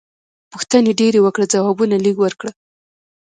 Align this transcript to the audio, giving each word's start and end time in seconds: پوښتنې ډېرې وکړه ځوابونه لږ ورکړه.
پوښتنې 0.51 0.91
ډېرې 0.99 1.19
وکړه 1.21 1.45
ځوابونه 1.53 1.95
لږ 2.05 2.15
ورکړه. 2.21 2.51